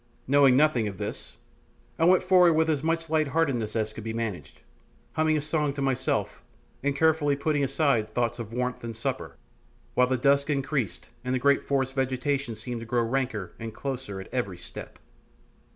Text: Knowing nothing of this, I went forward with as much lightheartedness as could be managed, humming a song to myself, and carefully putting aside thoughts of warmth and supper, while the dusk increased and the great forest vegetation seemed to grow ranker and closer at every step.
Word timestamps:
Knowing 0.27 0.57
nothing 0.57 0.87
of 0.87 0.97
this, 0.97 1.37
I 1.99 2.05
went 2.05 2.23
forward 2.23 2.53
with 2.53 2.71
as 2.71 2.81
much 2.81 3.07
lightheartedness 3.07 3.75
as 3.75 3.93
could 3.93 4.03
be 4.03 4.13
managed, 4.13 4.61
humming 5.13 5.37
a 5.37 5.41
song 5.41 5.73
to 5.73 5.81
myself, 5.83 6.41
and 6.81 6.95
carefully 6.95 7.35
putting 7.35 7.63
aside 7.63 8.11
thoughts 8.15 8.39
of 8.39 8.51
warmth 8.51 8.83
and 8.83 8.97
supper, 8.97 9.35
while 9.93 10.07
the 10.07 10.17
dusk 10.17 10.49
increased 10.49 11.09
and 11.23 11.35
the 11.35 11.37
great 11.37 11.61
forest 11.67 11.93
vegetation 11.93 12.55
seemed 12.55 12.79
to 12.79 12.87
grow 12.87 13.03
ranker 13.03 13.51
and 13.59 13.75
closer 13.75 14.19
at 14.19 14.33
every 14.33 14.57
step. 14.57 14.97